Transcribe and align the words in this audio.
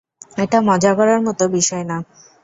এটা 0.37 0.57
মজা 0.69 0.91
করার 0.97 1.19
মত 1.21 1.39
বিষয় 1.55 1.83
না। 1.83 1.97